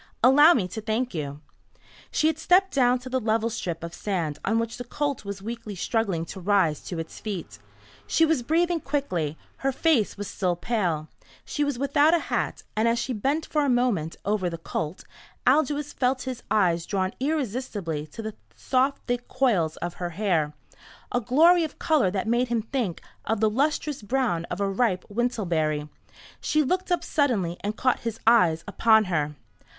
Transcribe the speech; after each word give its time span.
Allow 0.23 0.55
me 0.55 0.67
to 0.69 0.81
thank 0.81 1.13
you." 1.13 1.41
She 2.09 2.25
had 2.25 2.39
stepped 2.39 2.73
down 2.73 2.97
to 3.01 3.07
the 3.07 3.19
level 3.19 3.51
strip 3.51 3.83
of 3.83 3.93
sand 3.93 4.39
on 4.43 4.57
which 4.57 4.77
the 4.77 4.83
colt 4.83 5.23
was 5.23 5.43
weakly 5.43 5.75
struggling 5.75 6.25
to 6.25 6.39
rise 6.39 6.79
to 6.85 6.97
its 6.97 7.19
feet. 7.19 7.59
She 8.07 8.25
was 8.25 8.41
breathing 8.41 8.79
quickly. 8.79 9.37
Her 9.57 9.71
face 9.71 10.17
was 10.17 10.27
still 10.27 10.55
pale. 10.55 11.07
She 11.45 11.63
was 11.63 11.77
without 11.77 12.15
a 12.15 12.33
hat, 12.33 12.63
and 12.75 12.87
as 12.87 12.97
she 12.97 13.13
bent 13.13 13.45
for 13.45 13.63
a 13.63 13.69
moment 13.69 14.15
over 14.25 14.49
the 14.49 14.57
colt 14.57 15.03
Aldous 15.45 15.93
felt 15.93 16.23
his 16.23 16.41
eyes 16.49 16.87
drawn 16.87 17.13
irresistibly 17.19 18.07
to 18.07 18.23
the 18.23 18.33
soft 18.55 19.05
thick 19.05 19.27
coils 19.27 19.77
of 19.85 19.93
her 20.01 20.09
hair, 20.17 20.55
a 21.11 21.21
glory 21.21 21.63
of 21.63 21.77
colour 21.77 22.09
that 22.09 22.27
made 22.27 22.47
him 22.47 22.63
think 22.63 23.03
of 23.25 23.39
the 23.39 23.51
lustrous 23.51 24.01
brown 24.01 24.45
of 24.45 24.59
a 24.59 24.67
ripe 24.67 25.05
wintelberry. 25.09 25.87
She 26.39 26.63
looked 26.63 26.91
up 26.91 27.03
suddenly 27.03 27.57
and 27.59 27.77
caught 27.77 27.99
his 27.99 28.19
eyes 28.25 28.63
upon 28.67 29.03
her. 29.03 29.35